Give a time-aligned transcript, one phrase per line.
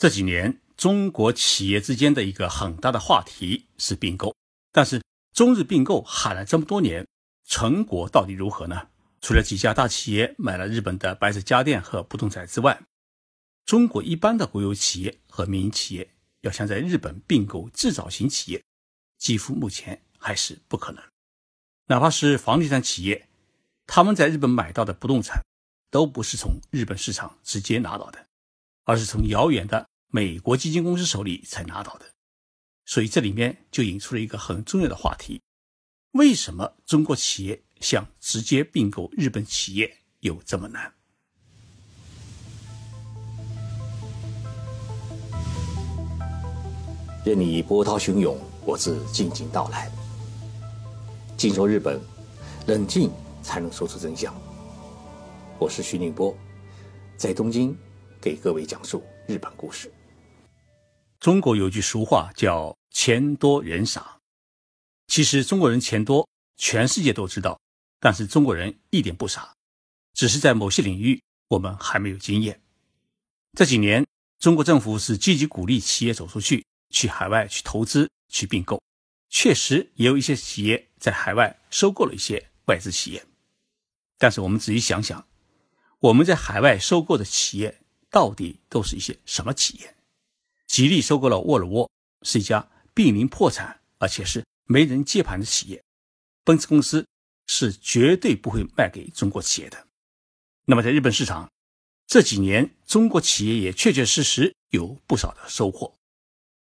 [0.00, 4.34] 这几年，中国企业之间的一个很大的话题是并购，
[4.72, 7.06] 但是中日并购喊了这么多年，
[7.44, 8.88] 成果到底如何呢？
[9.20, 12.80] 除了几家大企业买了日本的白色家电和不动产之外，
[13.66, 18.64] 中国一般的国有企业和民营企业要想在日本并购制造型企业，
[19.18, 21.04] 几乎目前还是不可能。
[21.88, 23.28] 哪怕是房地产企业，
[23.86, 25.44] 他们在日本买到的不动产，
[25.90, 28.26] 都不是从日本市场直接拿到的，
[28.84, 29.89] 而是从遥远的。
[30.12, 32.04] 美国基金公司手里才拿到的，
[32.84, 35.40] 所以这里面就引出了一个很重要的话题：
[36.14, 40.92] 为什么中国企业想直接并购日本企业有这么难？
[47.24, 49.88] 任你波涛汹涌，我自静静到来。
[51.36, 52.00] 静说日本，
[52.66, 53.12] 冷静
[53.44, 54.34] 才能说出真相。
[55.56, 56.36] 我是徐宁波，
[57.16, 57.78] 在东京
[58.20, 59.88] 给各位讲述日本故事。
[61.20, 64.18] 中国有句俗话叫“钱多人傻”，
[65.06, 67.60] 其实中国人钱多，全世界都知道。
[67.98, 69.52] 但是中国人一点不傻，
[70.14, 72.58] 只是在某些领域我们还没有经验。
[73.52, 74.06] 这几年，
[74.38, 78.82] 中国政府是积极鼓励企业走出去，去海外去投资、去并购。
[79.28, 83.22] 确实也有一些企业在海外收购了一些外资企业。
[84.16, 85.28] 但是我们仔细想想，
[85.98, 89.94] 我们在海外收购的企业到底都是一些什么企业？
[90.70, 91.90] 吉利收购了沃尔沃，
[92.22, 95.82] 是一家濒临破产而且是没人接盘的企业。
[96.44, 97.04] 奔驰公司
[97.48, 99.88] 是绝对不会卖给中国企业的。
[100.66, 101.50] 那么在日本市场，
[102.06, 105.92] 这几年中国企业也确确实实有不少的收获。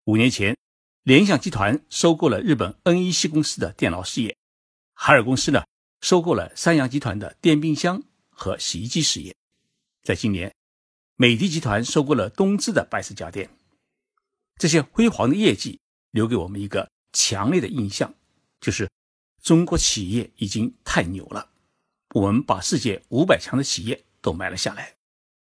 [0.06, 0.58] 五年前，
[1.04, 4.36] 联想集团收购了日本 NEC 公司的电脑事业，
[4.96, 5.64] 海尔公司呢
[6.02, 8.02] 收购了三洋集团的电冰箱
[8.32, 9.36] 和洗衣机事业。
[10.02, 10.52] 在今年，
[11.16, 13.48] 美的集团收购了东芝的白色家电。
[14.60, 15.80] 这些辉煌的业绩
[16.12, 18.14] 留给我们一个强烈的印象，
[18.60, 18.88] 就是
[19.42, 21.50] 中国企业已经太牛了。
[22.14, 24.96] 我们把世界五百强的企业都买了下来，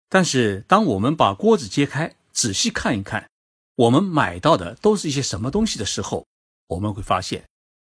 [0.08, 3.28] 但是当我们把锅子揭开，仔细看一看，
[3.74, 6.24] 我们买到的都是一些什么东西的时候，
[6.68, 7.48] 我们会发现，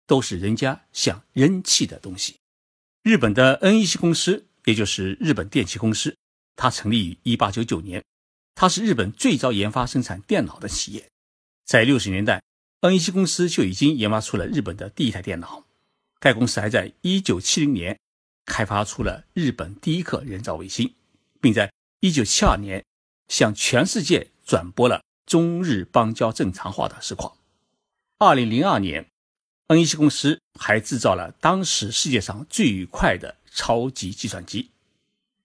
[0.07, 2.37] 都是人家想扔弃的东西。
[3.03, 6.15] 日本的 NEC 公司，也就是日本电器公司，
[6.55, 8.01] 它成立于一八九九年。
[8.53, 11.09] 它是日本最早研发生产电脑的企业，
[11.65, 12.43] 在六十年代
[12.81, 15.65] ，NEC 公司就已经研发出了日本的第一台电脑。
[16.19, 17.99] 该公司还在一九七零年
[18.45, 20.93] 开发出了日本第一颗人造卫星，
[21.39, 22.83] 并在一九七二年
[23.27, 27.37] 向全世界转播了中日邦交正常化的实况。
[28.17, 29.07] 二零零二年
[29.67, 34.69] ，NEC 公司还制造了当时世界上最快的超级计算机。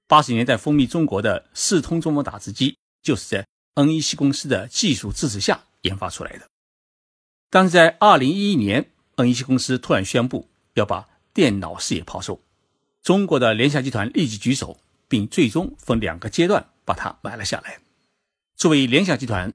[0.06, 2.77] 八十年代风靡中国的四通中文打字机。
[3.03, 3.47] 就是在
[3.77, 6.49] NEC 公司的技术支持下研发出来的，
[7.51, 12.41] 但是在二零一一年，NEC 公司突然宣布要把电脑事业抛售，
[13.03, 14.79] 中国的联想集团立即举手，
[15.09, 17.79] 并最终分两个阶段把它买了下来。
[18.57, 19.53] 作为联想集团，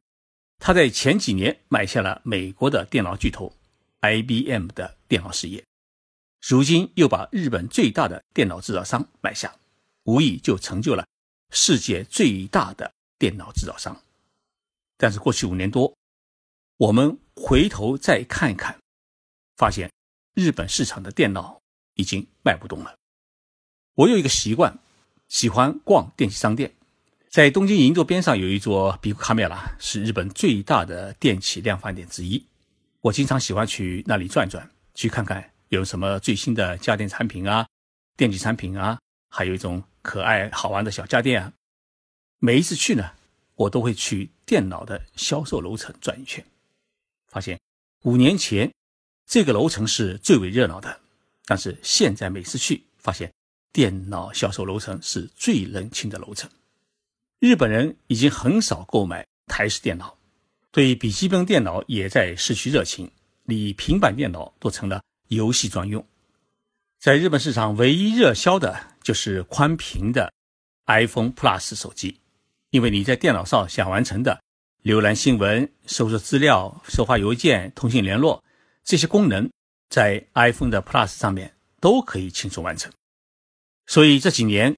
[0.60, 3.52] 他在前几年买下了美国的电脑巨头
[4.02, 5.64] IBM 的电脑事业，
[6.42, 9.56] 如今又把日本最大的电脑制造商买下，
[10.04, 11.06] 无疑就成就了
[11.50, 12.92] 世界最大的。
[13.22, 14.02] 电脑制造商，
[14.98, 15.96] 但是过去五年多，
[16.82, 18.80] 我们回头再看一看，
[19.56, 19.92] 发现
[20.34, 21.62] 日本市场的电脑
[21.94, 22.96] 已经卖不动了。
[23.94, 24.80] 我有一个习惯，
[25.28, 26.74] 喜欢逛电器商店，
[27.30, 32.44] 在东京银座边上有一座比库卡梅拉，是日本最大的电器量贩店之一。
[33.02, 37.68] 我经常喜欢去那里转转，去看看有什么最新的家电产品啊、
[38.18, 39.00] 电器产品啊，
[39.30, 41.54] 还有一种可爱好玩的小家电啊。
[42.40, 43.12] 每一次去呢，
[43.54, 46.44] 我都会去电脑的销售楼层转一圈，
[47.32, 47.60] 发现
[48.04, 48.72] 五年前
[49.26, 51.00] 这个楼层是最为热闹的，
[51.46, 53.34] 但是现在每次去，发现
[53.72, 56.50] 电脑销售楼层是最冷清的楼层。
[57.40, 60.16] 日本人已经很少购买台式电脑，
[60.72, 63.10] 对笔记本电脑也在失去热情，
[63.46, 66.06] 连平板电脑都成了游戏专用。
[67.00, 70.32] 在日本市场，唯一热销的就是宽屏的
[70.86, 72.20] iPhone Plus 手机。
[72.70, 74.42] 因为你在电脑上想完成的
[74.84, 78.44] 浏览新闻、搜索资料、收发邮件、通信联络
[78.84, 79.48] 这些功能，
[79.90, 82.92] 在 iPhone 的 Plus 上面都可以轻松完成。
[83.86, 84.76] 所以这几年，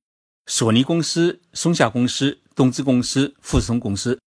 [0.47, 4.19] 索尼公司、松下公司、东芝公司、富士通公司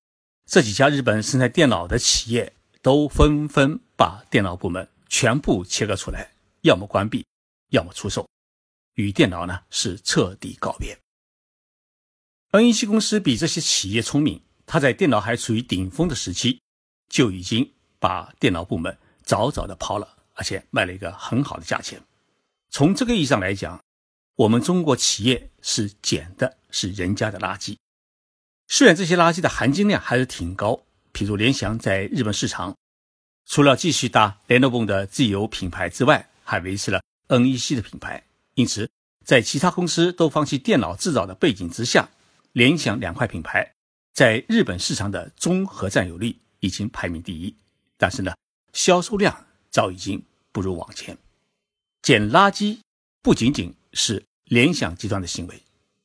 [0.46, 6.32] 这几家日本生产电脑的企业，都纷纷把电脑部门全部切割出来，
[6.62, 7.26] 要么关闭，
[7.68, 8.26] 要么出售，
[8.94, 10.96] 与电脑呢是彻底告别。
[12.52, 16.60] NEC 公司比这些企业聪明，他在电脑还处于顶峰的时期，
[17.08, 22.00] 就已经把电脑部门早早的抛了，而且卖了一个很好的价钱。
[22.68, 23.80] 从这个意义上来讲，
[24.34, 27.76] 我们中国企业是捡的是人家的垃圾。
[28.68, 32.76] 虽然这些垃圾的含金量还是挺高，比如联想在日本市场，
[33.46, 38.26] 除了继续打联络泵的自有品牌之外，还维持了 NEC 的品牌。
[38.54, 38.90] 因此，
[39.24, 42.08] 在其他公司都放弃电脑制造的背景之下，
[42.52, 43.75] 联想两块品牌
[44.16, 47.54] 在日本市场的综合占有率已经排名第一。
[47.98, 48.32] 但是呢，
[48.72, 51.18] 销售量早已经不如往前。
[52.00, 52.78] 捡垃圾
[53.20, 55.62] 不仅仅是联想集团的行为，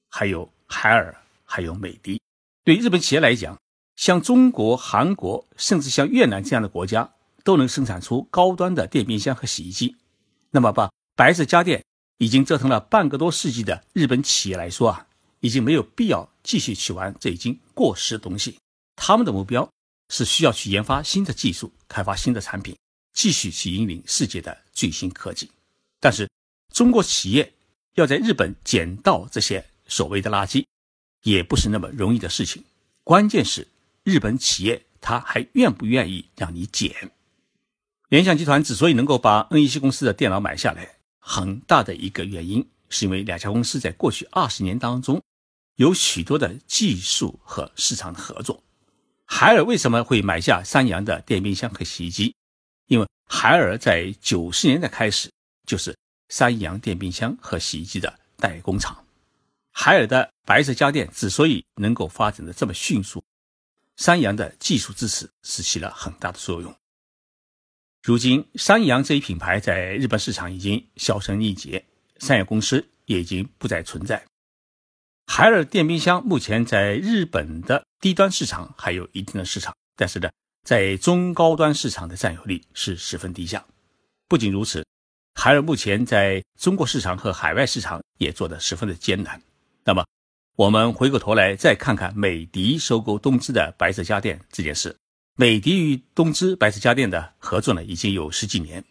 [0.10, 1.16] 还有海尔，
[1.46, 2.20] 还有美的。
[2.66, 3.58] 对日本企业来讲，
[3.96, 7.14] 像中国、韩国，甚至像越南这样的国家，
[7.46, 9.96] 都能生产出高端的电冰箱和洗衣机。
[10.50, 11.82] 那么，把白色家电
[12.18, 15.08] 已经折腾了半个多世纪的日本企业来说啊，
[15.40, 18.58] 已经没有必要继续去玩这已经过时的东西。
[18.96, 19.70] 他们的目标
[20.10, 22.76] 是需要去研发新的技术，开发新的产品，
[23.14, 25.50] 继续去引领世界的最新科技。
[26.00, 26.30] 但是，
[26.74, 27.54] 中国企业
[27.96, 30.66] 要在日本捡到这些所谓的垃圾。
[31.24, 32.64] 也不是那么容易的事情，
[33.04, 33.68] 关键是
[34.04, 37.12] 日本企业他还愿不愿意让你捡。
[38.10, 45.22] 联想集团之所以能够把 NEC 公司的电脑买下来，很大的一个原因是因为两家公司在过去二十年当中
[45.82, 48.64] 有许多的技术和市场的合作。
[49.26, 52.36] 海尔为什么会买下三洋的电冰箱和洗衣机？
[52.86, 55.32] 因为海尔在九十年代开始
[55.66, 55.98] 就是
[56.30, 59.04] 三洋电冰箱和洗衣机的代工厂。
[59.72, 63.24] 海尔的白色家电之所以能够发展的这么迅速，
[63.96, 66.72] 三洋的技术支持是起了很大的作用。
[68.04, 71.84] 如今，三洋这一品牌在日本市场已经销声匿迹，
[72.20, 74.24] 三洋公司也已经不再存在。
[75.34, 80.30] 海尔电冰箱目前在日本的低端市场还有一定的市场，但是呢，
[80.68, 83.66] 在中高端市场的占有率是十分低下。
[84.28, 84.86] 不仅如此，
[85.36, 89.42] 海尔目前在中国市场和海外市场也做得十分的艰难。
[89.86, 90.06] 那么，
[90.58, 94.94] 我们回过头来再看看美的收购东芝的白色家电这件事。
[95.38, 98.84] 美的与东芝白色家电的合作呢，已经有十几年，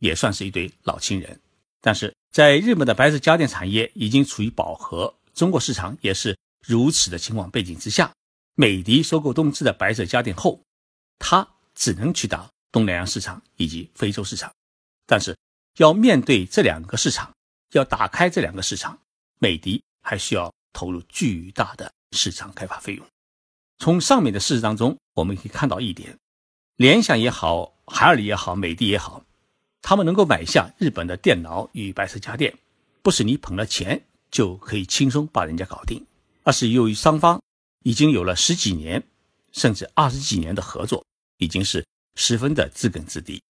[0.00, 1.40] 也算是一对老情人。
[1.80, 6.36] 但是在日本的白色家电产业已经处于饱和，中国市场也是
[6.66, 8.12] 如此的情况背景之下，
[8.54, 10.60] 美的收购东芝的白色家电后，
[11.18, 14.52] 它只能去打东南亚市场以及非洲市场。
[15.06, 15.36] 但是
[15.76, 17.32] 要面对这两个市场，
[17.72, 18.98] 要打开这两个市场，
[19.38, 19.82] 美的。
[20.06, 23.06] 还需要投入巨大的市场开发费用。
[23.78, 26.18] 从上面的事实当中，我们可以看到一点：
[26.76, 29.24] 联想也好，海尔也好，美的也好，
[29.80, 32.54] 他们能够买下日本的电脑与白色家电，
[33.00, 34.04] 不是你捧了钱
[34.34, 36.04] 就可以轻松把人家搞定，
[36.42, 37.40] 而是由于双方
[37.84, 39.00] 已经有了十几年
[39.52, 41.06] 甚至二十几年的合作，
[41.38, 41.86] 已经是
[42.16, 43.40] 十分的知根知底，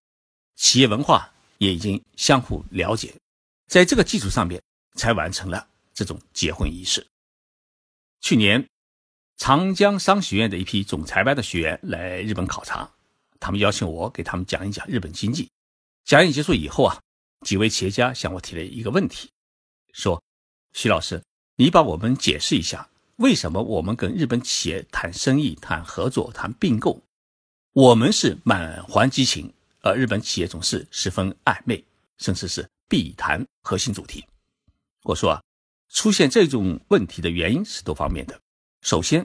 [0.57, 3.15] 企业文化也已经相互了解，
[3.67, 4.63] 在这个基础上面
[4.95, 5.67] 才完成了。
[5.95, 7.07] 这种结婚仪式。
[8.21, 8.69] 去年，
[9.37, 12.93] 长江商学院的一批总裁班的学员来日本考察，
[13.39, 15.49] 他们邀请我给他们讲一讲日本经济。
[16.05, 17.01] 讲演结束以后啊，
[17.47, 19.31] 几位企业家向我提了一个问题，
[19.93, 20.21] 说
[20.75, 21.23] ：“徐老师，
[21.57, 27.01] 你帮我们解释一下，为什么我们跟日本企业谈生意、谈合作、谈并购，
[27.73, 31.83] 我们是满怀激情，而日本企业总是十分暧昧，
[32.19, 34.25] 甚至是避谈核心主题？”
[35.05, 35.41] 我说啊。
[35.91, 38.41] 出现这种问题的原因是多方面的。
[38.81, 39.25] 首先，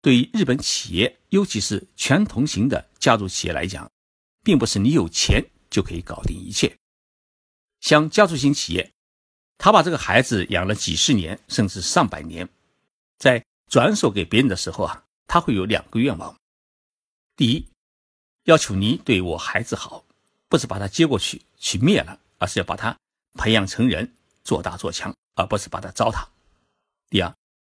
[0.00, 3.90] 对于日本企业，尤其是全同型的家族企业来讲，
[4.42, 6.74] 并不是你有钱就可以搞定一切。
[7.80, 8.90] 像家族型企业，
[9.58, 12.48] 他把这个孩子养了几十年，甚至上百年，
[13.18, 16.34] 在转手给别人的时候啊，他会有两个愿望：
[17.36, 17.66] 第一，
[18.44, 20.04] 要求你对我孩子好，
[20.48, 22.96] 不是把他接过去去灭了，而是要把他
[23.34, 25.14] 培养成人，做大做强。
[25.38, 26.26] 而不是把他糟蹋。
[27.08, 27.32] 第二，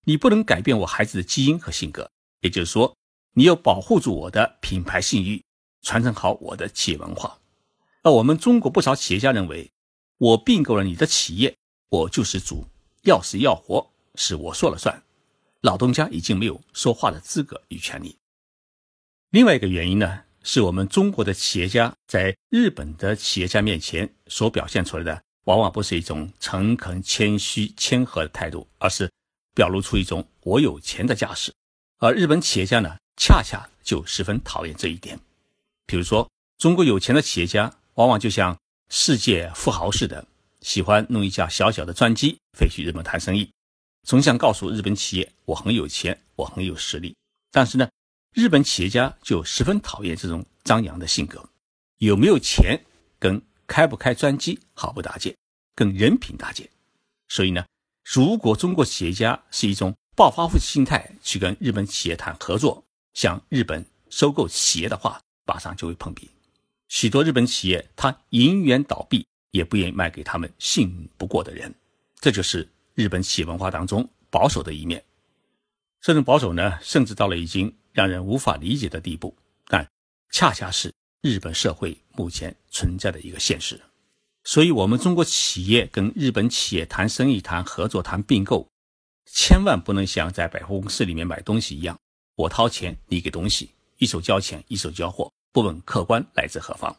[0.05, 2.09] 你不能改变我孩子的基因和性格，
[2.39, 2.95] 也就是说，
[3.33, 5.43] 你要保护住我的品牌信誉，
[5.81, 7.37] 传承好我的企业文化。
[8.01, 9.69] 而我们中国不少企业家认为，
[10.19, 11.57] 我并购了你的企业，
[11.89, 12.65] 我就是主，
[13.03, 15.03] 要死要活是我说了算，
[15.61, 18.17] 老东家已经没有说话的资格与权利。
[19.31, 25.21] 另外一个原因呢，是我们中国的企业家在日本的企业家面前所表现出来的。
[25.45, 29.11] 往往不是一种诚恳、谦虚、谦和的态度，而是
[29.55, 31.51] 表露出一种我有钱的架势。
[31.97, 35.19] 而日本企业家呢，恰恰就十分讨厌这一点。
[35.87, 36.29] 比如说，
[36.59, 38.55] 中国有钱的企业家往往就像
[38.89, 40.27] 世界富豪似的，
[40.61, 43.51] 喜欢弄一架小小的专机飞去日本谈生意，
[44.03, 47.15] 总想告诉日本企业我很有钱，我很有实力。
[47.51, 47.89] 但是呢，
[48.33, 51.43] 日本企业家就十分讨厌这种张扬的性格。
[51.97, 52.79] 有没有钱
[53.19, 55.35] 跟开不开专机毫不搭界，
[55.75, 56.69] 跟人品搭界。
[57.27, 57.65] 所以呢，
[58.03, 66.29] 如果中国企业家是一种暴发户心态去跟日本企业谈合作，向日本收购企业的话，马上就会碰壁。
[66.87, 71.73] 许多日本企业它银元倒闭，也不愿意卖给他们信不过的人。
[72.19, 75.03] 这就是日本企业文化当中保守的一面。
[76.01, 79.35] 这种保守呢，甚至到了已经让人无法理解的地步，
[79.67, 79.85] 但
[80.31, 83.79] 恰恰是日本社会目前存在的一个现实。
[84.45, 88.67] 所以，我们中国企业跟日本企业谈生意、谈合作、谈并购，
[89.25, 91.99] 千万不能像在百货公司里面买东西一样，
[92.35, 96.95] 我掏钱，你给东西，一手交钱，一手交货，不问客观来自何方。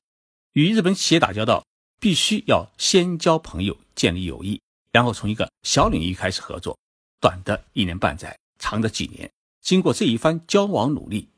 [0.52, 1.64] 与日本企业打交道，
[2.00, 6.76] 必须要先交朋友，建立友谊，然后从一个小领域开始合作，
[7.20, 8.36] 短的一年半载。
[8.62, 9.30] 长的几年，
[9.62, 11.28] 经过这一番交往努力，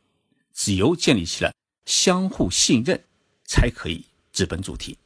[0.53, 1.55] 只有建立起了
[1.87, 3.01] 相互信任，
[3.45, 4.99] 才可以直奔主题。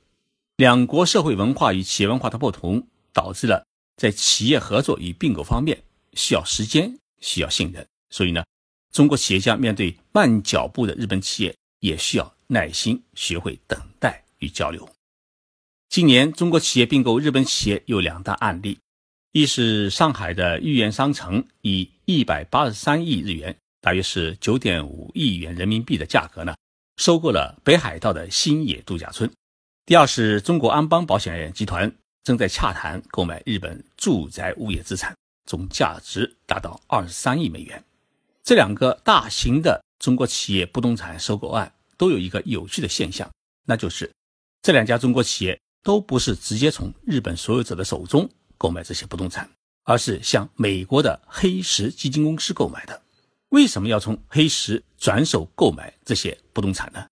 [0.57, 3.67] 两国社会文化与企业文化的不同，导致了
[3.99, 5.83] 在企业合作与并购方面
[6.15, 7.87] 需要时间，需要信任。
[8.09, 8.43] 所以呢，
[8.91, 14.96] 中国企业家面对慢脚步的日本企业，也需要耐心，学会等待与交流。
[15.88, 18.78] 今年，中国企业并购日本企业有两大案例。
[19.33, 26.55] 一是上海的豫园商城以一百八十三亿日元，大约是九点五亿元人民币的价格呢，
[26.97, 29.31] 收购了北海道的新野度假村。
[29.87, 31.90] 第二是中国安邦保险集团
[32.25, 35.14] 正在洽谈购买日本住宅物业资产，
[35.47, 37.83] 总价值达到二十三亿美元。
[38.43, 43.31] 这两个大型的中国企业不动产收购案都有一个有趣的现象，
[43.64, 44.11] 那就是
[44.62, 48.28] 这两家中国企业都不是直接从日本所有者的手中。
[48.59, 49.49] 购买这些不动产，
[49.85, 53.02] 而是向美国的黑石基金公司购买的。
[53.50, 57.07] 为什么要从黑石转手购买这些不动产呢？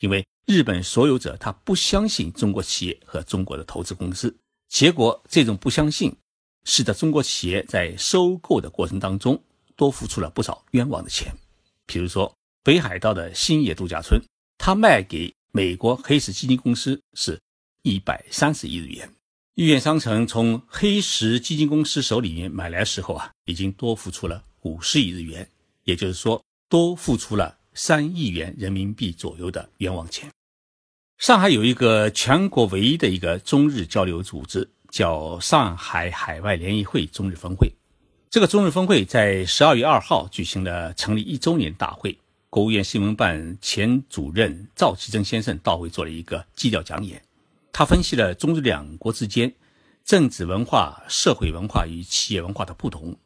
[0.00, 4.34] 因为日本所有者他不相信中国企业和中国的投资公司，
[4.66, 6.16] 结果这种不相信，
[6.64, 9.40] 使得中国企业在收购的过程当中
[9.76, 11.30] 多付出了不少冤枉的钱。
[11.86, 12.34] 比如说
[12.64, 14.18] 北海道的新野度假村，
[14.56, 17.38] 他卖给美国黑石基金公司是
[17.82, 19.10] 一百三十亿日元。
[19.54, 25.48] 豫园商城从黑石基金公司手里面买来时候啊，已经多付出了五十亿日元，
[25.84, 30.30] 也就是说多付出了三亿元人民币左右的冤枉钱。
[31.18, 37.68] 上海有一个全国唯一的一个中日交流组织，叫上海海外联谊会中日分会。
[38.30, 42.16] 这个中日分会在十二月二号举行了成立一周年大会，
[42.48, 47.20] 国务院新闻办前主任赵其珍先生到会做了一个基调讲演。
[47.72, 49.54] 他分析了中日两国之间
[50.04, 53.16] 政治文化、社会文化与企业文化的不同，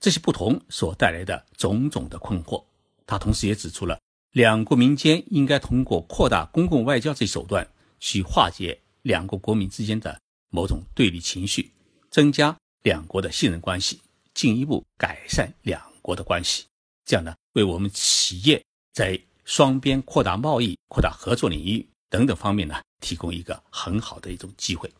[0.00, 2.62] 这些不同所带来的种种的困惑。
[3.06, 3.98] 他同时也指出了
[4.32, 7.66] 两国民间应该通过扩大公共外交这一手段，
[8.00, 10.20] 去化解两国国民之间的
[10.50, 11.70] 某种对立情绪，
[12.10, 14.00] 增加两国的信任关系，
[14.34, 16.64] 进一步改善两国的关系。
[17.04, 22.76] 这样呢，为我们企业在双边扩大贸易、扩大合作领域等等方面呢。
[23.00, 24.90] 提供一个很好的一种机会，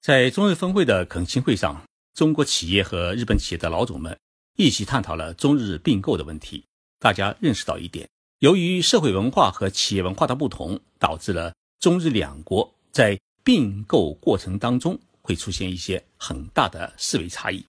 [0.00, 1.80] 在中日峰会的恳亲会上，
[2.12, 4.18] 中国企业和日本企业的老总们
[4.56, 6.64] 一起探讨了中日并购的问题。
[6.98, 8.08] 大家认识到一点，
[8.40, 17.64] 由于社会文化和企业文化的不同，导致了中日两国在并购过程当中会出现一些很大的思维差异。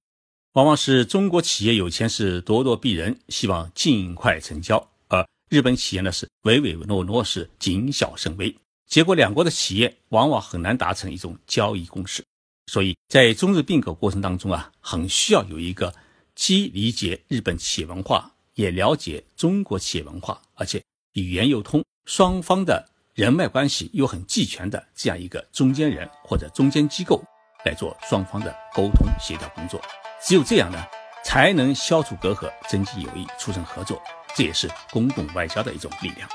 [0.54, 8.56] 往往是中国企业有钱是咄咄逼人，希望尽快成交；而日本企业呢是唯唯诺诺，是谨小慎微。
[8.90, 12.26] 结果，两国的企业往往很难达成一种交易共识，
[12.66, 15.94] 所以在中日并购过程当中啊，很需要有一个
[16.34, 27.24] 既理解日本企业文化，也了解中国企业文化，而且语言又通，双方的人脉关系又很俱全的这样一个中间人或者中间机构
[27.66, 29.80] 来做双方的沟通协调工作。
[30.26, 30.84] 只有这样呢，
[31.24, 34.02] 才能消除隔阂，增进友谊，促成合作。
[34.36, 36.28] 这也是公共外交的一种力量。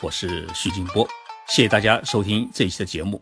[0.00, 1.04] 我是徐静波。
[1.48, 3.20] 谢谢大家收听这一期的节目。